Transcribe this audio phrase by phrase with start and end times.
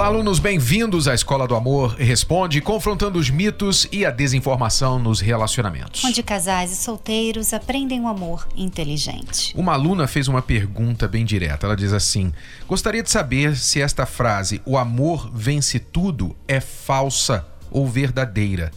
[0.00, 5.20] Olá, alunos, bem-vindos à Escola do Amor Responde, confrontando os mitos e a desinformação nos
[5.20, 6.02] relacionamentos.
[6.02, 9.52] Onde casais e solteiros aprendem o amor inteligente.
[9.54, 11.66] Uma aluna fez uma pergunta bem direta.
[11.66, 12.32] Ela diz assim:
[12.66, 18.70] Gostaria de saber se esta frase, o amor vence tudo, é falsa ou verdadeira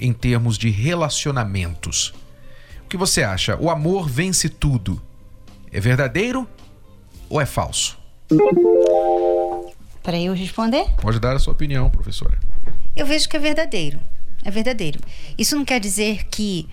[0.00, 2.14] em termos de relacionamentos.
[2.86, 3.54] O que você acha?
[3.60, 4.98] O amor vence tudo.
[5.70, 6.48] É verdadeiro
[7.28, 8.02] ou é falso?
[10.04, 10.84] Para eu responder?
[11.00, 12.38] Pode dar a sua opinião, professora.
[12.94, 13.98] Eu vejo que é verdadeiro.
[14.44, 15.00] É verdadeiro.
[15.38, 16.68] Isso não quer dizer que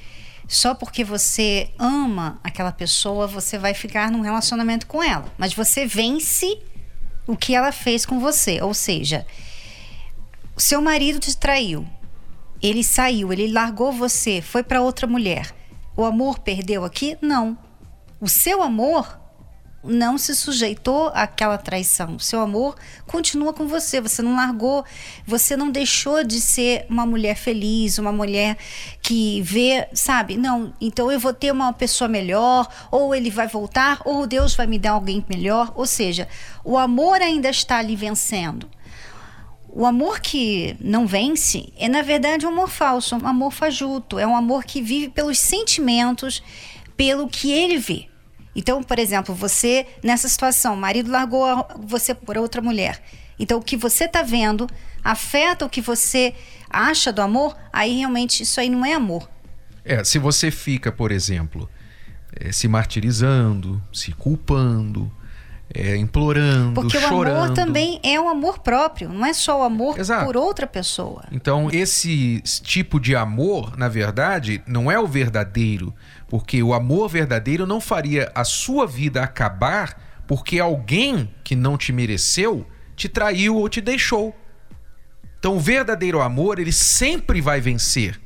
[0.50, 5.32] só porque você ama aquela pessoa, você vai ficar num relacionamento com ela.
[5.38, 6.60] Mas você vence
[7.26, 8.62] o que ela fez com você.
[8.62, 9.26] Ou seja,
[10.58, 11.88] seu marido te traiu.
[12.62, 15.56] Ele saiu, ele largou você, foi para outra mulher.
[15.96, 17.18] O amor perdeu aqui?
[17.22, 17.58] Não.
[18.20, 19.21] O seu amor
[19.84, 22.20] não se sujeitou àquela traição.
[22.20, 22.76] Seu amor
[23.08, 24.00] continua com você.
[24.00, 24.86] Você não largou,
[25.26, 28.58] você não deixou de ser uma mulher feliz, uma mulher
[29.02, 30.38] que vê, sabe?
[30.38, 34.68] Não, então eu vou ter uma pessoa melhor, ou ele vai voltar, ou Deus vai
[34.68, 35.72] me dar alguém melhor.
[35.76, 36.28] Ou seja,
[36.64, 38.70] o amor ainda está ali vencendo.
[39.74, 44.20] O amor que não vence é, na verdade, um amor falso, um amor fajuto.
[44.20, 46.44] É um amor que vive pelos sentimentos,
[46.98, 48.11] pelo que ele vê.
[48.56, 53.02] Então, por exemplo, você, nessa situação, o marido largou você por outra mulher.
[53.40, 54.68] Então, o que você está vendo
[55.04, 56.34] afeta o que você
[56.70, 59.30] acha do amor, aí realmente isso aí não é amor.
[59.84, 61.70] É, se você fica, por exemplo,
[62.36, 65.12] é, se martirizando, se culpando,
[65.74, 67.36] é, implorando, Porque chorando.
[67.36, 70.26] o amor também é um amor próprio, não é só o amor Exato.
[70.26, 71.24] por outra pessoa.
[71.32, 75.94] Então, esse tipo de amor, na verdade, não é o verdadeiro,
[76.32, 81.92] porque o amor verdadeiro não faria a sua vida acabar porque alguém que não te
[81.92, 82.66] mereceu
[82.96, 84.34] te traiu ou te deixou.
[85.38, 88.18] Então, o verdadeiro amor, ele sempre vai vencer.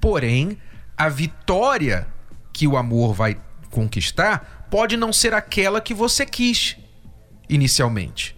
[0.00, 0.56] Porém,
[0.96, 2.08] a vitória
[2.50, 3.38] que o amor vai
[3.70, 6.78] conquistar pode não ser aquela que você quis
[7.46, 8.34] inicialmente.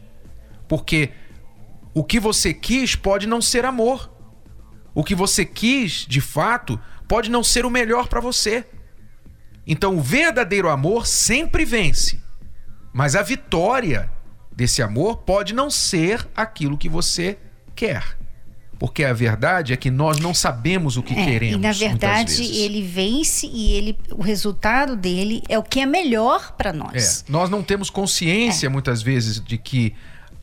[0.66, 1.10] Porque
[1.94, 4.12] o que você quis pode não ser amor.
[4.92, 8.66] O que você quis, de fato, pode não ser o melhor para você.
[9.66, 12.20] Então, o verdadeiro amor sempre vence.
[12.92, 14.10] Mas a vitória
[14.54, 17.38] desse amor pode não ser aquilo que você
[17.74, 18.18] quer.
[18.78, 21.56] Porque a verdade é que nós não sabemos o que É, queremos.
[21.56, 26.52] e na verdade, ele vence e ele, o resultado dele é o que é melhor
[26.56, 27.24] para nós.
[27.26, 29.94] É, nós não temos consciência muitas vezes de que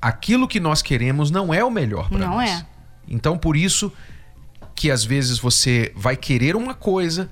[0.02, 2.50] aquilo que nós queremos não é o melhor para Não nós.
[2.50, 2.66] é.
[3.10, 3.92] Então por isso
[4.74, 7.30] que às vezes você vai querer uma coisa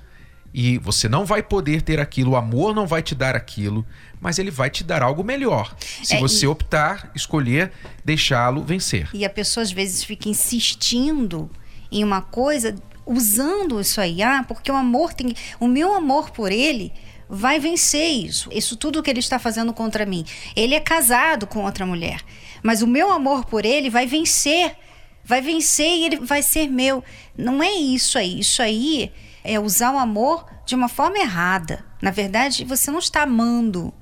[0.53, 3.85] e você não vai poder ter aquilo, o amor não vai te dar aquilo,
[4.19, 5.75] mas ele vai te dar algo melhor.
[6.03, 7.71] Se É, você e- optar, escolher
[8.03, 9.09] deixá-lo vencer.
[9.13, 11.49] E a pessoa às vezes fica insistindo
[11.91, 12.75] em uma coisa,
[13.05, 15.33] usando isso aí, ah, porque o amor tem.
[15.59, 16.91] O meu amor por ele
[17.29, 18.49] vai vencer isso.
[18.51, 20.25] Isso tudo que ele está fazendo contra mim.
[20.55, 22.21] Ele é casado com outra mulher.
[22.63, 24.75] Mas o meu amor por ele vai vencer.
[25.23, 27.03] Vai vencer e ele vai ser meu.
[27.37, 28.39] Não é isso aí.
[28.39, 29.11] Isso aí
[29.47, 31.83] é usar o amor de uma forma errada.
[32.01, 33.93] Na verdade, você não está amando.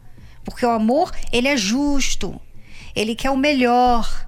[0.43, 2.39] Porque o amor, ele é justo.
[2.95, 4.25] Ele quer o melhor.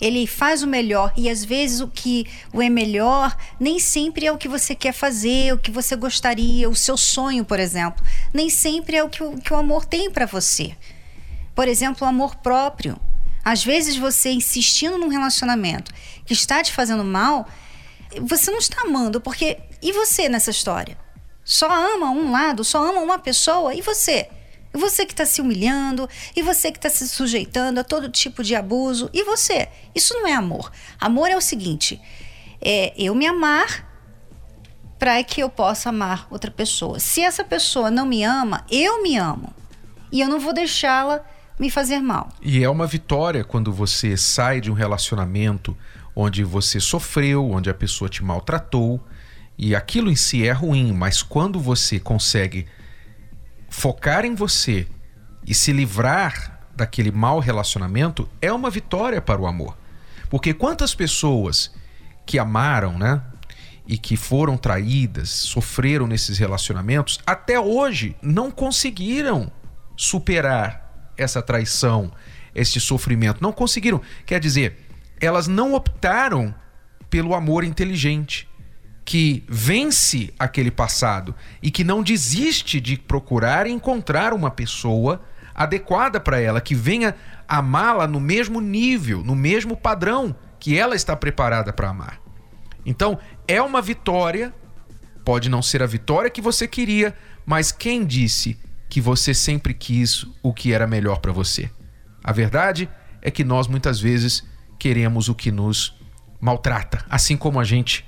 [0.00, 4.32] Ele faz o melhor e às vezes o que o é melhor nem sempre é
[4.32, 8.50] o que você quer fazer, o que você gostaria, o seu sonho, por exemplo, nem
[8.50, 10.76] sempre é o que o, que o amor tem para você.
[11.54, 12.98] Por exemplo, o amor próprio.
[13.44, 15.92] Às vezes você insistindo num relacionamento
[16.26, 17.46] que está te fazendo mal,
[18.20, 20.96] você não está amando, porque e você nessa história?
[21.44, 24.28] Só ama um lado, só ama uma pessoa, e você?
[24.74, 28.42] E você que está se humilhando, e você que está se sujeitando a todo tipo
[28.42, 29.68] de abuso, e você?
[29.94, 30.72] Isso não é amor.
[31.00, 32.00] Amor é o seguinte:
[32.60, 33.92] é eu me amar
[34.98, 36.98] para que eu possa amar outra pessoa.
[36.98, 39.54] Se essa pessoa não me ama, eu me amo.
[40.10, 41.24] E eu não vou deixá-la
[41.58, 42.28] me fazer mal.
[42.42, 45.76] E é uma vitória quando você sai de um relacionamento
[46.14, 49.00] onde você sofreu, onde a pessoa te maltratou,
[49.56, 52.66] e aquilo em si é ruim, mas quando você consegue
[53.68, 54.86] focar em você
[55.46, 59.76] e se livrar daquele mau relacionamento, é uma vitória para o amor.
[60.28, 61.72] Porque quantas pessoas
[62.26, 63.22] que amaram, né?
[63.86, 69.52] E que foram traídas, sofreram nesses relacionamentos, até hoje não conseguiram
[69.96, 70.83] superar
[71.16, 72.12] essa traição,
[72.54, 73.42] esse sofrimento.
[73.42, 74.00] Não conseguiram.
[74.26, 74.78] Quer dizer,
[75.20, 76.54] elas não optaram
[77.08, 78.48] pelo amor inteligente,
[79.04, 85.22] que vence aquele passado e que não desiste de procurar encontrar uma pessoa
[85.54, 87.14] adequada para ela, que venha
[87.46, 92.20] amá-la no mesmo nível, no mesmo padrão que ela está preparada para amar.
[92.84, 94.52] Então, é uma vitória,
[95.24, 97.14] pode não ser a vitória que você queria,
[97.46, 98.58] mas quem disse
[98.94, 101.68] que você sempre quis o que era melhor para você?
[102.22, 102.88] A verdade
[103.20, 104.44] é que nós muitas vezes
[104.78, 106.00] queremos o que nos
[106.40, 108.06] maltrata, assim como a gente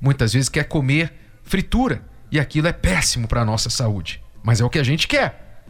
[0.00, 4.68] muitas vezes quer comer fritura e aquilo é péssimo para nossa saúde, mas é o
[4.68, 5.62] que a gente quer.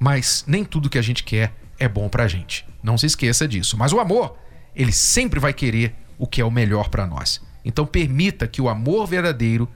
[0.00, 2.66] Mas nem tudo que a gente quer é bom para a gente.
[2.82, 3.78] Não se esqueça disso.
[3.78, 4.36] Mas o amor,
[4.74, 7.40] ele sempre vai querer o que é o melhor para nós.
[7.64, 9.70] Então permita que o amor verdadeiro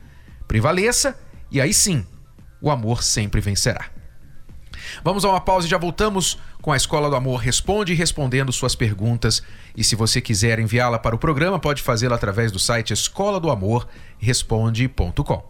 [0.49, 1.17] prevaleça
[1.49, 2.05] e aí sim,
[2.61, 3.94] o amor sempre vencerá.
[5.03, 8.75] Vamos a uma pausa e já voltamos com a Escola do Amor Responde respondendo suas
[8.75, 9.43] perguntas.
[9.77, 13.50] E se você quiser enviá-la para o programa, pode fazê-la através do site escola do
[13.50, 13.87] amor
[14.19, 15.44] responde.com.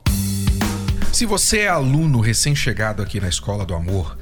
[1.12, 4.18] Se você é aluno recém-chegado aqui na Escola do Amor,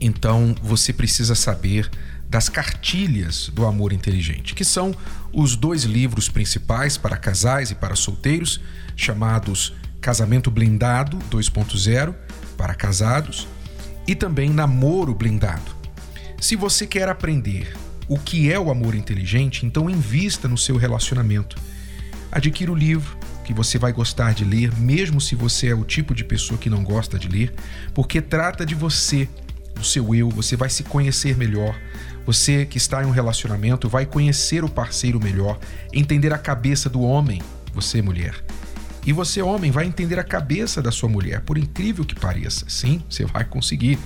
[0.00, 1.90] então você precisa saber
[2.28, 4.94] das cartilhas do amor inteligente, que são
[5.32, 8.60] os dois livros principais para casais e para solteiros,
[8.96, 12.14] chamados Casamento Blindado 2.0
[12.56, 13.46] para casados
[14.08, 15.76] e também Namoro Blindado.
[16.40, 17.76] Se você quer aprender
[18.08, 21.58] o que é o amor inteligente, então invista no seu relacionamento.
[22.32, 26.14] Adquira o livro que você vai gostar de ler, mesmo se você é o tipo
[26.14, 27.52] de pessoa que não gosta de ler,
[27.94, 29.28] porque trata de você,
[29.74, 31.78] do seu eu, você vai se conhecer melhor.
[32.24, 35.58] Você que está em um relacionamento vai conhecer o parceiro melhor,
[35.92, 37.42] entender a cabeça do homem,
[37.74, 38.34] você mulher.
[39.06, 42.66] E você, homem, vai entender a cabeça da sua mulher, por incrível que pareça.
[42.68, 43.98] Sim, você vai conseguir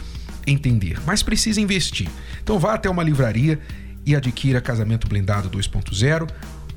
[0.47, 2.09] entender, mas precisa investir.
[2.43, 3.59] Então vá até uma livraria
[4.05, 6.29] e adquira Casamento Blindado 2.0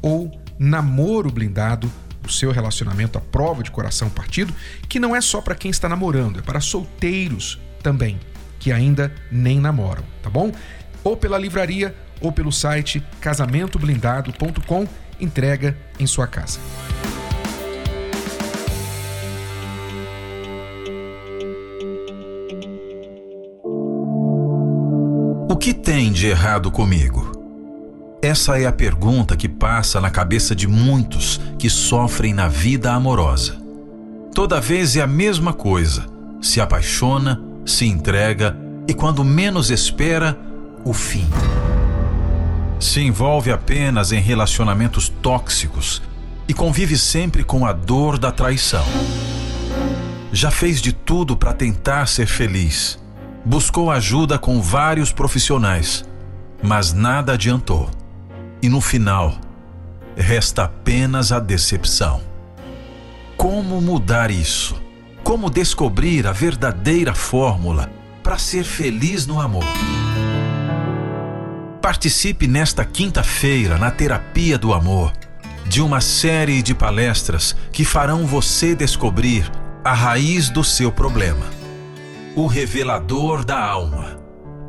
[0.01, 1.91] ou Namoro Blindado,
[2.25, 4.53] o seu relacionamento à prova de coração partido,
[4.87, 8.19] que não é só para quem está namorando, é para solteiros também,
[8.59, 10.51] que ainda nem namoram, tá bom?
[11.03, 14.87] Ou pela livraria ou pelo site casamentoblindado.com,
[15.19, 16.59] entrega em sua casa.
[25.47, 27.31] O que tem de errado comigo?
[28.19, 33.55] Essa é a pergunta que passa na cabeça de muitos que sofrem na vida amorosa.
[34.33, 36.07] Toda vez é a mesma coisa:
[36.41, 38.57] se apaixona, se entrega
[38.87, 40.35] e, quando menos espera,
[40.83, 41.27] o fim.
[42.79, 46.01] Se envolve apenas em relacionamentos tóxicos
[46.47, 48.85] e convive sempre com a dor da traição.
[50.33, 53.04] Já fez de tudo para tentar ser feliz
[53.45, 56.03] buscou ajuda com vários profissionais,
[56.63, 57.89] mas nada adiantou.
[58.61, 59.35] E no final,
[60.17, 62.21] resta apenas a decepção.
[63.37, 64.81] Como mudar isso?
[65.23, 67.91] Como descobrir a verdadeira fórmula
[68.23, 69.65] para ser feliz no amor?
[71.81, 75.13] Participe nesta quinta-feira na Terapia do Amor
[75.67, 79.51] de uma série de palestras que farão você descobrir
[79.83, 81.64] a raiz do seu problema
[82.35, 84.19] o revelador da alma.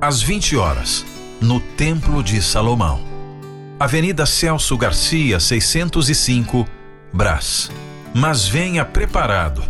[0.01, 1.05] Às 20 horas,
[1.41, 3.01] no Templo de Salomão.
[3.79, 6.65] Avenida Celso Garcia, 605,
[7.13, 7.71] Brás.
[8.15, 9.65] Mas venha preparado.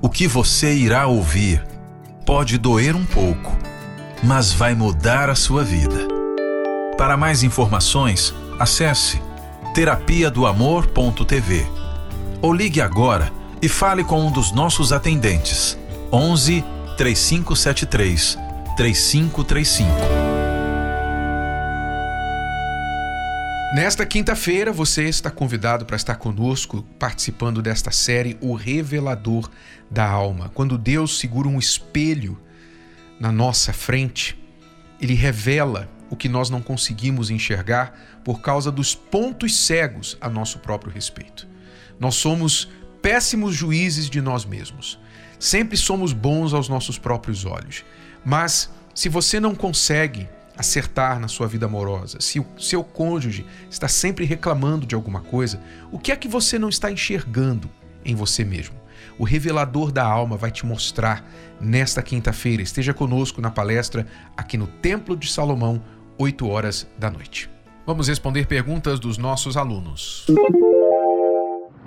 [0.00, 1.64] O que você irá ouvir
[2.24, 3.56] pode doer um pouco,
[4.22, 6.06] mas vai mudar a sua vida.
[6.96, 9.20] Para mais informações, acesse
[9.74, 11.66] terapia do amor.tv
[12.40, 15.76] ou ligue agora e fale com um dos nossos atendentes.
[16.12, 16.64] 11
[16.96, 18.38] 3573
[18.76, 20.32] 3535.
[23.74, 29.50] Nesta quinta-feira, você está convidado para estar conosco participando desta série O Revelador
[29.90, 30.50] da Alma.
[30.50, 32.38] Quando Deus segura um espelho
[33.18, 34.38] na nossa frente,
[35.00, 40.58] ele revela o que nós não conseguimos enxergar por causa dos pontos cegos a nosso
[40.58, 41.48] próprio respeito.
[41.98, 42.68] Nós somos
[43.00, 44.98] péssimos juízes de nós mesmos.
[45.42, 47.84] Sempre somos bons aos nossos próprios olhos.
[48.24, 53.88] Mas se você não consegue acertar na sua vida amorosa, se o seu cônjuge está
[53.88, 57.68] sempre reclamando de alguma coisa, o que é que você não está enxergando
[58.04, 58.76] em você mesmo?
[59.18, 61.28] O revelador da alma vai te mostrar
[61.60, 62.62] nesta quinta-feira.
[62.62, 64.06] Esteja conosco na palestra
[64.36, 65.82] aqui no Templo de Salomão,
[66.18, 67.50] 8 horas da noite.
[67.84, 70.24] Vamos responder perguntas dos nossos alunos.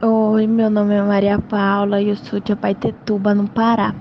[0.02, 3.96] Oi, meu nome é Maria Paula e eu sou de Abaitetuba, no Pará.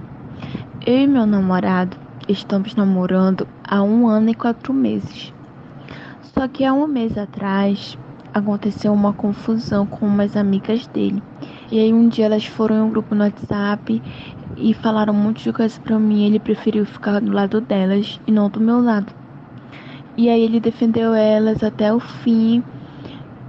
[0.85, 1.97] Eu e meu namorado
[2.29, 5.33] estamos namorando há um ano e quatro meses.
[6.21, 7.97] Só que há um mês atrás
[8.33, 11.23] aconteceu uma confusão com umas amigas dele.
[11.71, 14.03] E aí um dia elas foram em um grupo no WhatsApp
[14.57, 16.27] e falaram um monte de coisas pra mim.
[16.27, 19.13] Ele preferiu ficar do lado delas e não do meu lado.
[20.17, 22.65] E aí ele defendeu elas até o fim.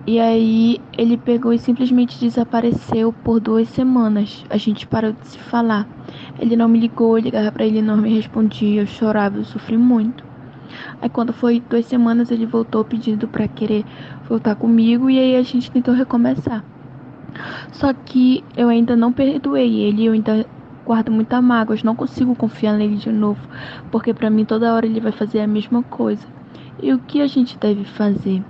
[0.07, 4.45] E aí ele pegou e simplesmente desapareceu por duas semanas.
[4.51, 5.87] A gente parou de se falar.
[6.39, 9.75] Ele não me ligou, eu ligava para ele não me respondia, eu chorava, eu sofri
[9.75, 10.23] muito.
[11.01, 13.83] Aí quando foi duas semanas ele voltou pedindo para querer
[14.29, 16.63] voltar comigo e aí a gente tentou recomeçar.
[17.71, 20.45] Só que eu ainda não perdoei ele, eu ainda
[20.85, 23.41] guardo muita mágoa, eu não consigo confiar nele de novo,
[23.91, 26.27] porque para mim toda hora ele vai fazer a mesma coisa.
[26.81, 28.43] E o que a gente deve fazer,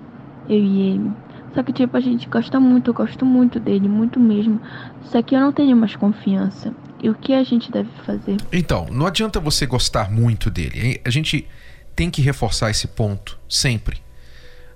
[0.50, 1.25] eu e ele?
[1.56, 4.62] Só que tipo a gente gosta muito, eu gosto muito dele, muito mesmo.
[5.06, 6.76] Só que eu não tenho mais confiança.
[7.02, 8.36] E o que a gente deve fazer?
[8.52, 11.00] Então, não adianta você gostar muito dele.
[11.06, 11.48] A gente
[11.96, 14.02] tem que reforçar esse ponto sempre.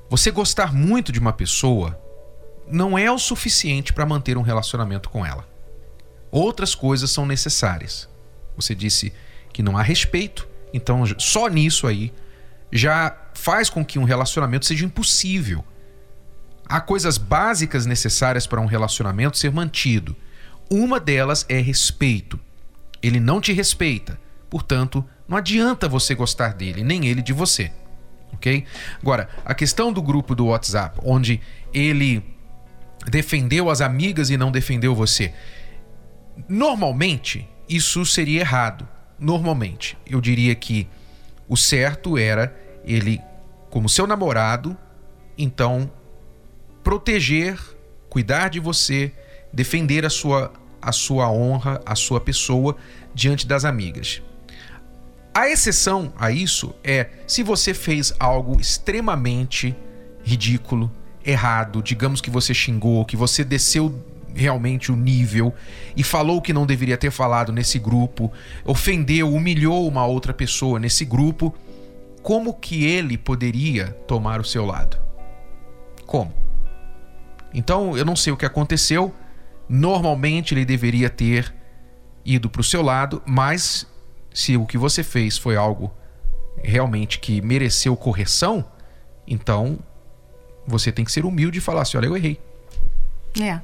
[0.10, 2.00] Você gostar muito de uma pessoa
[2.72, 5.46] não é o suficiente para manter um relacionamento com ela.
[6.32, 8.08] Outras coisas são necessárias.
[8.56, 9.12] Você disse
[9.52, 12.14] que não há respeito, então só nisso aí
[12.72, 15.64] já faz com que um relacionamento seja impossível.
[16.70, 20.16] Há coisas básicas necessárias para um relacionamento ser mantido.
[20.70, 22.40] Uma delas é respeito.
[23.02, 24.20] Ele não te respeita,
[24.52, 27.72] portanto, não adianta você gostar dele, nem ele de você.
[28.34, 28.66] Ok?
[29.02, 31.42] Agora, a questão do grupo do WhatsApp, onde
[31.74, 32.24] ele
[33.10, 35.34] defendeu as amigas e não defendeu você.
[36.48, 38.88] Normalmente, isso seria errado.
[39.18, 40.88] Normalmente, eu diria que
[41.48, 43.20] o certo era ele,
[43.70, 44.78] como seu namorado,
[45.38, 45.92] então
[46.84, 47.60] proteger,
[48.10, 49.12] cuidar de você,
[49.52, 52.76] defender a sua, a sua honra, a sua pessoa
[53.14, 54.22] diante das amigas.
[55.34, 59.76] A exceção a isso é se você fez algo extremamente
[60.24, 60.92] ridículo,
[61.26, 63.94] errado, digamos que você xingou, que você desceu
[64.34, 65.54] realmente o nível
[65.96, 68.32] e falou o que não deveria ter falado nesse grupo,
[68.66, 71.54] ofendeu, humilhou uma outra pessoa nesse grupo,
[72.22, 74.98] como que ele poderia tomar o seu lado?
[76.06, 76.34] Como?
[77.54, 79.14] Então, eu não sei o que aconteceu.
[79.68, 81.54] Normalmente ele deveria ter
[82.26, 83.88] ido para o seu lado, mas
[84.34, 85.94] se o que você fez foi algo
[86.64, 88.66] realmente que mereceu correção,
[89.28, 89.80] então
[90.68, 92.40] você tem que ser humilde e falar assim: olha, eu errei.
[93.40, 93.60] É.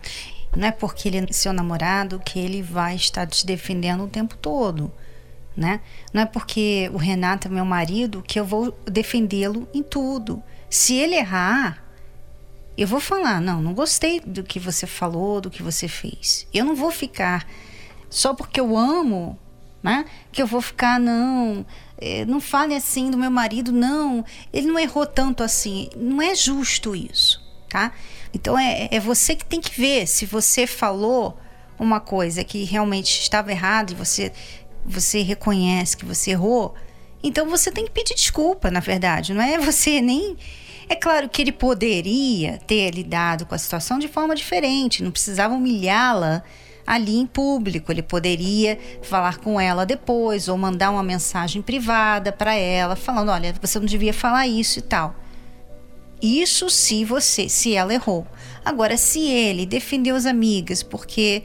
[0.55, 4.37] Não é porque ele é seu namorado que ele vai estar te defendendo o tempo
[4.37, 4.91] todo.
[5.55, 5.81] Né?
[6.13, 10.41] Não é porque o Renato é meu marido que eu vou defendê-lo em tudo.
[10.69, 11.84] Se ele errar,
[12.77, 16.47] eu vou falar: não, não gostei do que você falou, do que você fez.
[16.53, 17.47] Eu não vou ficar
[18.09, 19.37] só porque eu amo,
[19.81, 20.05] né?
[20.31, 21.65] Que eu vou ficar, não,
[21.97, 25.89] é, não fale assim do meu marido, não, ele não errou tanto assim.
[25.95, 27.91] Não é justo isso, tá?
[28.33, 31.37] Então é, é você que tem que ver se você falou
[31.79, 34.31] uma coisa que realmente estava errado e você,
[34.85, 36.73] você reconhece que você errou.
[37.23, 39.33] Então você tem que pedir desculpa, na verdade.
[39.33, 40.37] Não é você nem.
[40.87, 45.55] É claro que ele poderia ter lidado com a situação de forma diferente, não precisava
[45.55, 46.43] humilhá-la
[46.85, 47.91] ali em público.
[47.91, 53.53] Ele poderia falar com ela depois ou mandar uma mensagem privada para ela, falando: olha,
[53.59, 55.15] você não devia falar isso e tal.
[56.21, 58.25] Isso se você, se ela errou.
[58.63, 61.43] Agora, se ele defendeu as amigas porque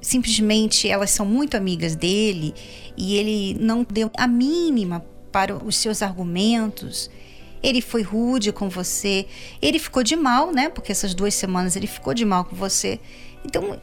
[0.00, 2.54] simplesmente elas são muito amigas dele
[2.96, 7.10] e ele não deu a mínima para os seus argumentos,
[7.64, 9.26] ele foi rude com você,
[9.60, 10.68] ele ficou de mal, né?
[10.68, 13.00] Porque essas duas semanas ele ficou de mal com você.
[13.42, 13.80] Então,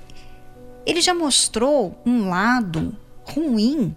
[0.85, 3.95] ele já mostrou um lado ruim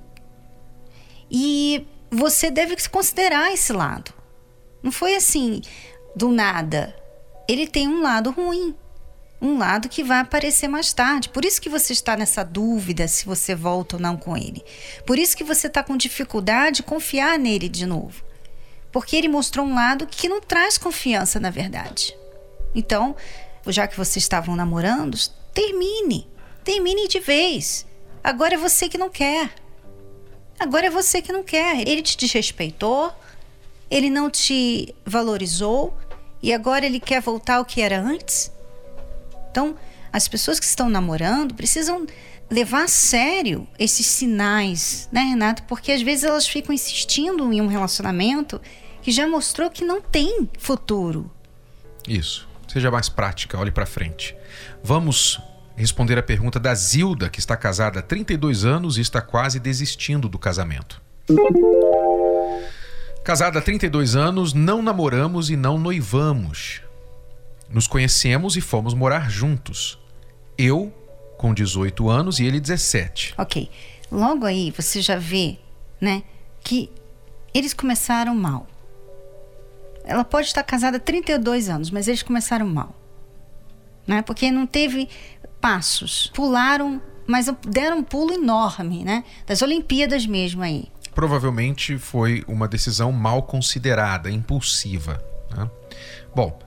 [1.30, 4.10] e você deve considerar esse lado.
[4.82, 5.60] Não foi assim
[6.16, 6.96] do nada.
[7.46, 8.74] Ele tem um lado ruim,
[9.40, 11.28] um lado que vai aparecer mais tarde.
[11.28, 14.64] Por isso que você está nessa dúvida se você volta ou não com ele.
[15.06, 18.24] Por isso que você está com dificuldade de confiar nele de novo.
[18.94, 22.16] Porque ele mostrou um lado que não traz confiança, na verdade.
[22.72, 23.16] Então,
[23.66, 25.18] já que vocês estavam namorando,
[25.52, 26.28] termine.
[26.62, 27.84] Termine de vez.
[28.22, 29.50] Agora é você que não quer.
[30.60, 31.80] Agora é você que não quer.
[31.88, 33.12] Ele te desrespeitou,
[33.90, 35.92] ele não te valorizou
[36.40, 38.52] e agora ele quer voltar ao que era antes?
[39.50, 39.76] Então,
[40.12, 42.06] as pessoas que estão namorando precisam
[42.48, 45.64] levar a sério esses sinais, né, Renato?
[45.64, 48.60] Porque às vezes elas ficam insistindo em um relacionamento
[49.04, 51.30] que já mostrou que não tem futuro.
[52.08, 52.48] Isso.
[52.66, 54.34] Seja mais prática, olhe para frente.
[54.82, 55.38] Vamos
[55.76, 60.26] responder a pergunta da Zilda, que está casada há 32 anos e está quase desistindo
[60.26, 61.02] do casamento.
[63.22, 66.80] Casada há 32 anos, não namoramos e não noivamos.
[67.68, 69.98] Nos conhecemos e fomos morar juntos.
[70.56, 70.90] Eu
[71.36, 73.34] com 18 anos e ele 17.
[73.36, 73.68] Ok.
[74.10, 75.58] Logo aí você já vê,
[76.00, 76.22] né,
[76.62, 76.90] que
[77.52, 78.66] eles começaram mal.
[80.04, 82.94] Ela pode estar casada há 32 anos, mas eles começaram mal.
[84.06, 84.22] Né?
[84.22, 85.08] Porque não teve
[85.60, 86.30] passos.
[86.34, 89.24] Pularam, mas deram um pulo enorme, né?
[89.46, 90.88] Das Olimpíadas mesmo aí.
[91.14, 95.24] Provavelmente foi uma decisão mal considerada, impulsiva.
[95.56, 95.70] Né?
[96.34, 96.58] Bom,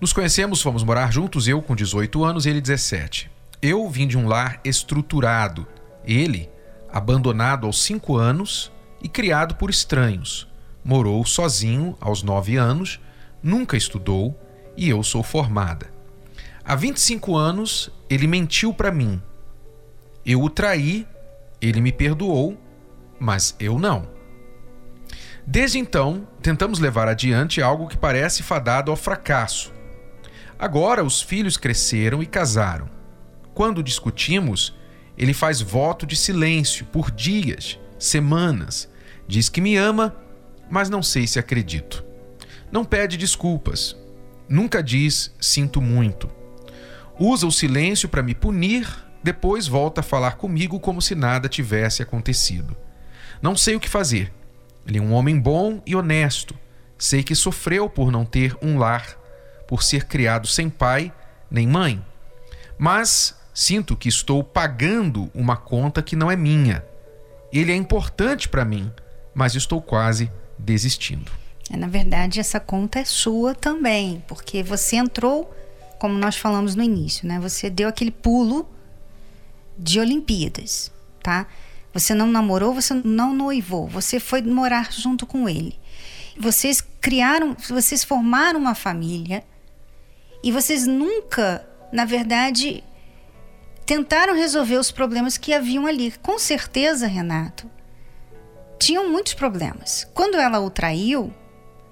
[0.00, 3.30] nos conhecemos, fomos morar juntos, eu com 18 anos ele 17.
[3.62, 5.66] Eu vim de um lar estruturado,
[6.04, 6.48] ele
[6.92, 8.70] abandonado aos 5 anos
[9.02, 10.46] e criado por estranhos.
[10.86, 13.00] Morou sozinho aos 9 anos,
[13.42, 14.40] nunca estudou
[14.76, 15.90] e eu sou formada.
[16.64, 19.20] Há 25 anos, ele mentiu para mim.
[20.24, 21.04] Eu o traí,
[21.60, 22.56] ele me perdoou,
[23.18, 24.08] mas eu não.
[25.44, 29.72] Desde então, tentamos levar adiante algo que parece fadado ao fracasso.
[30.56, 32.88] Agora os filhos cresceram e casaram.
[33.52, 34.72] Quando discutimos,
[35.18, 38.88] ele faz voto de silêncio por dias, semanas.
[39.26, 40.14] Diz que me ama,
[40.70, 42.04] mas não sei se acredito.
[42.70, 43.96] Não pede desculpas.
[44.48, 46.30] Nunca diz sinto muito.
[47.18, 48.88] Usa o silêncio para me punir,
[49.22, 52.76] depois volta a falar comigo como se nada tivesse acontecido.
[53.40, 54.32] Não sei o que fazer.
[54.86, 56.54] Ele é um homem bom e honesto.
[56.98, 59.16] Sei que sofreu por não ter um lar,
[59.66, 61.12] por ser criado sem pai
[61.50, 62.04] nem mãe.
[62.78, 66.84] Mas sinto que estou pagando uma conta que não é minha.
[67.52, 68.92] Ele é importante para mim,
[69.34, 71.30] mas estou quase desistindo.
[71.70, 75.52] É, na verdade, essa conta é sua também, porque você entrou
[75.98, 77.40] como nós falamos no início, né?
[77.40, 78.68] Você deu aquele pulo
[79.78, 81.46] de Olimpíadas, tá?
[81.92, 85.78] Você não namorou, você não noivou, você foi morar junto com ele.
[86.38, 89.42] Vocês criaram, vocês formaram uma família
[90.42, 92.84] e vocês nunca, na verdade,
[93.86, 96.12] tentaram resolver os problemas que haviam ali.
[96.22, 97.70] Com certeza, Renato,
[98.78, 100.06] tinham muitos problemas.
[100.14, 101.32] Quando ela o traiu,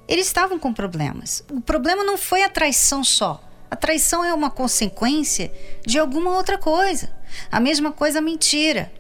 [0.07, 1.44] eles estavam com problemas.
[1.51, 3.42] O problema não foi a traição só.
[3.70, 5.53] A traição é uma consequência
[5.85, 7.11] de alguma outra coisa.
[7.51, 8.92] A mesma coisa a mentira.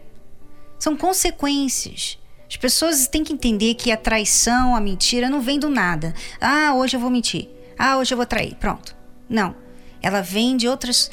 [0.78, 2.18] São consequências.
[2.48, 6.14] As pessoas têm que entender que a traição, a mentira não vem do nada.
[6.40, 7.48] Ah, hoje eu vou mentir.
[7.78, 8.54] Ah, hoje eu vou trair.
[8.56, 8.96] Pronto.
[9.28, 9.54] Não.
[10.02, 11.10] Ela vem de outras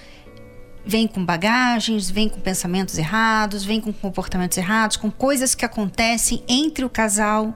[0.86, 6.44] vem com bagagens, vem com pensamentos errados, vem com comportamentos errados, com coisas que acontecem
[6.48, 7.54] entre o casal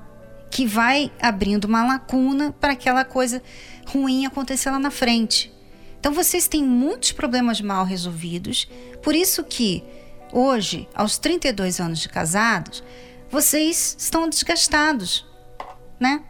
[0.50, 3.42] que vai abrindo uma lacuna para aquela coisa
[3.88, 5.52] ruim acontecer lá na frente.
[6.00, 8.70] Então vocês têm muitos problemas mal resolvidos,
[9.02, 9.84] por isso que
[10.32, 12.84] hoje, aos 32 anos de casados,
[13.30, 15.26] vocês estão desgastados,
[16.00, 16.24] né?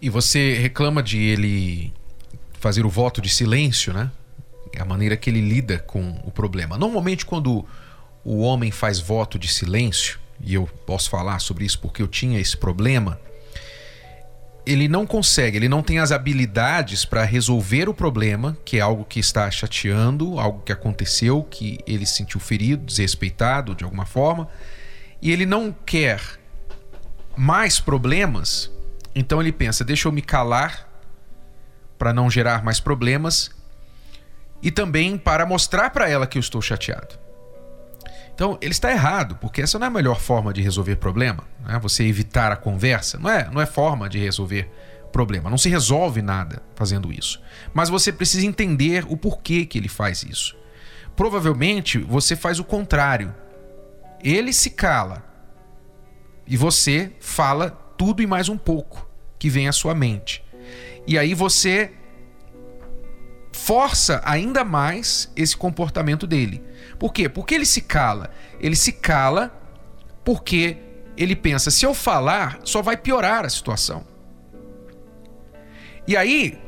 [0.00, 1.92] E você reclama de ele
[2.60, 4.10] fazer o voto de silêncio, né?
[4.78, 6.78] A maneira que ele lida com o problema.
[6.78, 7.64] Normalmente, quando
[8.24, 12.40] o homem faz voto de silêncio, e eu posso falar sobre isso porque eu tinha
[12.40, 13.20] esse problema,
[14.64, 19.04] ele não consegue, ele não tem as habilidades para resolver o problema, que é algo
[19.04, 24.48] que está chateando, algo que aconteceu, que ele se sentiu ferido, desrespeitado de alguma forma,
[25.20, 26.20] e ele não quer
[27.36, 28.70] mais problemas,
[29.14, 30.88] então ele pensa: deixa eu me calar
[31.98, 33.50] para não gerar mais problemas
[34.62, 37.20] e também para mostrar para ela que eu estou chateado.
[38.34, 41.44] Então, ele está errado, porque essa não é a melhor forma de resolver problema.
[41.66, 41.78] Né?
[41.80, 44.70] Você evitar a conversa não é, não é forma de resolver
[45.12, 45.50] problema.
[45.50, 47.40] Não se resolve nada fazendo isso.
[47.74, 50.56] Mas você precisa entender o porquê que ele faz isso.
[51.14, 53.34] Provavelmente você faz o contrário.
[54.24, 55.22] Ele se cala
[56.46, 60.42] e você fala tudo e mais um pouco que vem à sua mente.
[61.06, 61.92] E aí você
[63.52, 66.62] força ainda mais esse comportamento dele.
[66.98, 67.28] Por quê?
[67.28, 68.30] Porque ele se cala.
[68.60, 69.52] Ele se cala
[70.24, 70.76] porque
[71.16, 74.04] ele pensa: se eu falar, só vai piorar a situação.
[76.06, 76.58] E aí,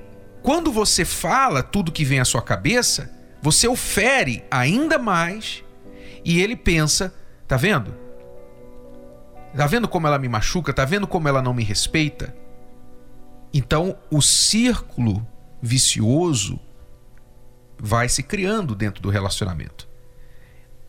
[0.43, 5.65] quando você fala tudo que vem à sua cabeça, você o fere ainda mais
[6.25, 7.15] e ele pensa:
[7.49, 7.95] tá vendo?
[9.57, 10.73] Tá vendo como ela me machuca?
[10.73, 12.35] Tá vendo como ela não me respeita?
[13.53, 15.25] Então, o círculo
[15.63, 16.59] vicioso
[17.79, 19.89] vai se criando dentro do relacionamento.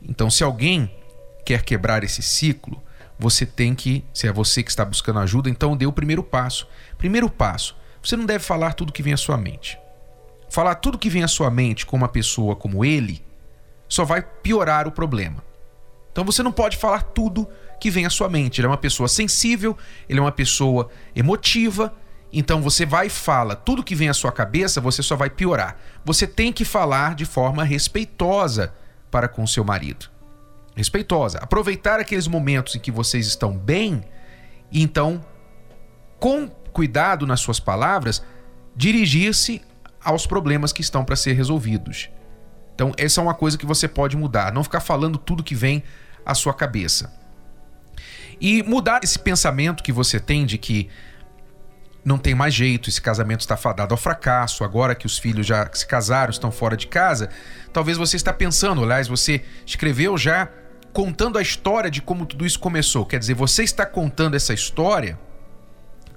[0.02, 0.94] Então, se alguém
[1.46, 2.82] quer quebrar esse ciclo,
[3.18, 6.68] você tem que, se é você que está buscando ajuda, então dê o primeiro passo.
[6.98, 9.80] Primeiro passo, você não deve falar tudo que vem à sua mente.
[10.50, 13.24] Falar tudo que vem à sua mente com uma pessoa como ele
[13.88, 15.44] só vai piorar o problema.
[16.12, 17.48] Então você não pode falar tudo
[17.80, 18.60] que vem à sua mente.
[18.60, 21.94] Ele é uma pessoa sensível, ele é uma pessoa emotiva,
[22.38, 25.78] Então você vai e fala, tudo que vem à sua cabeça, você só vai piorar.
[26.04, 28.74] Você tem que falar de forma respeitosa
[29.10, 30.10] para com seu marido.
[30.76, 31.38] Respeitosa.
[31.38, 34.04] Aproveitar aqueles momentos em que vocês estão bem
[34.70, 35.26] e então,
[36.20, 38.22] com cuidado nas suas palavras,
[38.76, 39.62] dirigir-se
[40.04, 42.10] aos problemas que estão para ser resolvidos.
[42.74, 45.82] Então, essa é uma coisa que você pode mudar, não ficar falando tudo que vem
[46.26, 47.14] à sua cabeça.
[48.42, 50.90] E mudar esse pensamento que você tem de que
[52.06, 55.68] não tem mais jeito, esse casamento está fadado ao fracasso, agora que os filhos já
[55.74, 57.30] se casaram, estão fora de casa,
[57.74, 60.48] talvez você está pensando, aliás, você escreveu já
[60.94, 63.06] contando a história de como tudo isso começou.
[63.06, 65.20] Quer dizer, você está contando essa história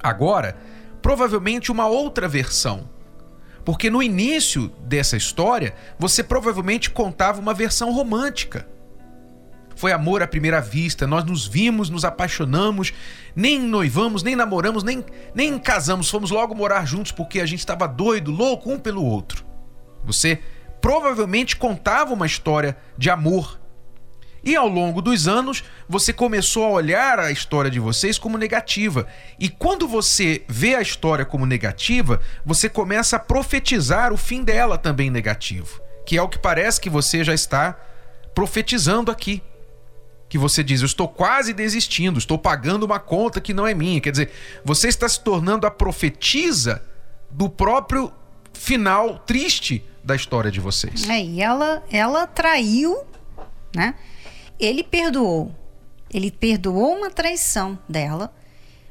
[0.01, 0.57] agora,
[1.01, 2.89] provavelmente uma outra versão.
[3.65, 8.69] Porque no início dessa história, você provavelmente contava uma versão romântica
[9.79, 12.93] foi amor à primeira vista, nós nos vimos, nos apaixonamos,
[13.35, 17.87] nem noivamos, nem namoramos, nem, nem casamos, fomos logo morar juntos porque a gente estava
[17.87, 19.45] doido, louco um pelo outro.
[20.05, 20.41] Você
[20.81, 23.61] provavelmente contava uma história de amor.
[24.43, 29.07] E ao longo dos anos, você começou a olhar a história de vocês como negativa.
[29.39, 34.77] E quando você vê a história como negativa, você começa a profetizar o fim dela
[34.77, 37.79] também negativo, que é o que parece que você já está
[38.35, 39.43] profetizando aqui
[40.29, 44.01] que você diz, eu estou quase desistindo, estou pagando uma conta que não é minha.
[44.01, 44.31] Quer dizer,
[44.65, 46.83] você está se tornando a profetisa
[47.31, 48.13] do próprio
[48.53, 51.09] final triste da história de vocês.
[51.09, 52.99] É, e ela, ela traiu,
[53.75, 53.95] né?
[54.59, 55.55] Ele perdoou.
[56.13, 58.35] Ele perdoou uma traição dela,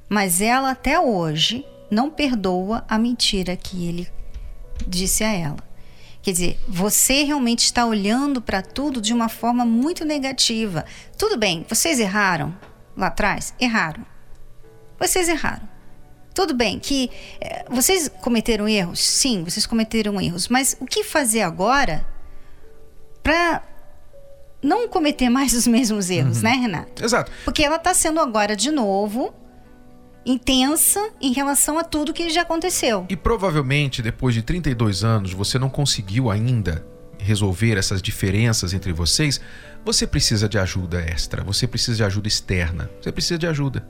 [0.07, 4.07] mas ela até hoje não perdoa a mentira que ele
[4.87, 5.66] disse a ela.
[6.27, 10.83] Quer dizer, você realmente está olhando para tudo de uma forma muito negativa.
[11.17, 12.53] Tudo bem, vocês erraram
[12.97, 13.53] lá atrás?
[13.57, 14.05] Erraram.
[14.99, 15.69] Vocês erraram.
[16.35, 17.09] Tudo bem que
[17.39, 18.99] é, vocês cometeram erros?
[18.99, 20.49] Sim, vocês cometeram erros.
[20.49, 22.05] Mas o que fazer agora
[23.23, 23.63] para
[24.61, 26.43] não cometer mais os mesmos erros, uhum.
[26.43, 27.05] né, Renato?
[27.05, 27.31] Exato.
[27.45, 29.33] Porque ela está sendo agora de novo
[30.27, 33.05] intensa em relação a tudo que já aconteceu.
[33.09, 36.85] E provavelmente depois de 32 anos você não conseguiu ainda
[37.17, 39.41] resolver essas diferenças entre vocês,
[39.83, 43.87] você precisa de ajuda extra, você precisa de ajuda externa, você precisa de ajuda.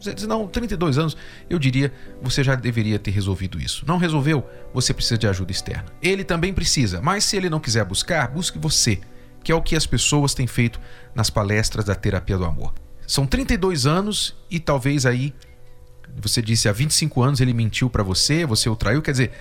[0.00, 1.16] Você diz, não, 32 anos,
[1.48, 3.84] eu diria, você já deveria ter resolvido isso.
[3.86, 4.48] Não resolveu?
[4.72, 5.86] Você precisa de ajuda externa.
[6.00, 8.98] Ele também precisa, mas se ele não quiser buscar, busque você,
[9.44, 10.80] que é o que as pessoas têm feito
[11.14, 12.72] nas palestras da terapia do amor.
[13.06, 15.34] São 32 anos e talvez aí
[16.16, 19.32] você disse há 25 anos ele mentiu para você, você o traiu, quer dizer,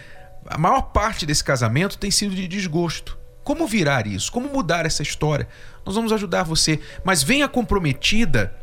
[0.45, 3.17] a maior parte desse casamento tem sido de desgosto.
[3.43, 4.32] Como virar isso?
[4.32, 5.47] Como mudar essa história?
[5.86, 8.53] Nós vamos ajudar você, mas venha comprometida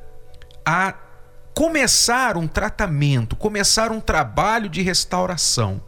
[0.65, 0.95] a
[1.55, 5.83] começar um tratamento, começar um trabalho de restauração.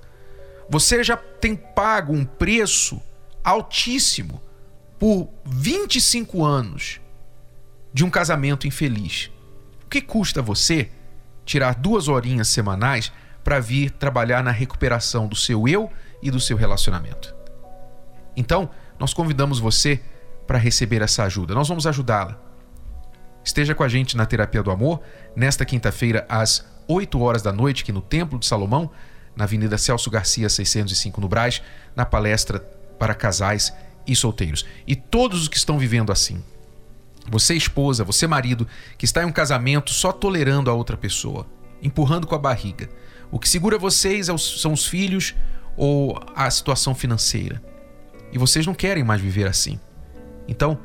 [0.69, 3.01] Você já tem pago um preço
[3.45, 4.43] altíssimo
[4.99, 7.01] por 25 anos
[7.93, 9.31] de um casamento infeliz.
[9.85, 10.91] O que custa você
[11.49, 13.11] tirar duas horinhas semanais
[13.43, 15.91] para vir trabalhar na recuperação do seu eu
[16.23, 17.35] e do seu relacionamento.
[18.37, 19.99] Então, nós convidamos você
[20.47, 21.55] para receber essa ajuda.
[21.55, 22.39] Nós vamos ajudá-la.
[23.43, 25.01] Esteja com a gente na Terapia do Amor,
[25.35, 28.91] nesta quinta-feira, às 8 horas da noite, aqui no Templo de Salomão,
[29.35, 31.63] na Avenida Celso Garcia, 605, no Braz,
[31.97, 32.61] na palestra
[32.99, 33.73] para casais
[34.07, 34.67] e solteiros.
[34.87, 36.45] E todos os que estão vivendo assim,
[37.31, 41.47] você, esposa, você, marido, que está em um casamento só tolerando a outra pessoa,
[41.83, 42.89] empurrando com a barriga.
[43.31, 45.35] O que segura vocês é são os filhos
[45.77, 47.63] ou a situação financeira.
[48.33, 49.79] E vocês não querem mais viver assim.
[50.47, 50.79] Então,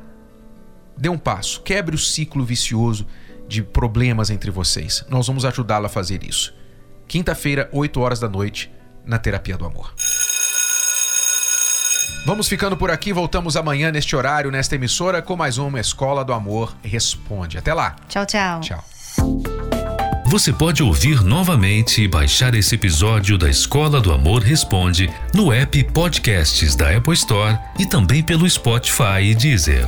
[0.97, 3.08] dê um passo, quebre o ciclo vicioso
[3.47, 5.06] de problemas entre vocês.
[5.10, 6.53] Nós vamos ajudá-lo a fazer isso.
[7.08, 8.71] Quinta-feira, 8 horas da noite,
[9.06, 9.93] na Terapia do Amor.
[12.25, 16.31] Vamos ficando por aqui, voltamos amanhã neste horário, nesta emissora, com mais uma Escola do
[16.31, 17.57] Amor Responde.
[17.57, 17.97] Até lá.
[18.07, 18.62] Tchau, tchau.
[18.62, 18.83] Tchau.
[20.27, 25.83] Você pode ouvir novamente e baixar esse episódio da Escola do Amor Responde no app
[25.91, 29.86] Podcasts da Apple Store e também pelo Spotify e Deezer.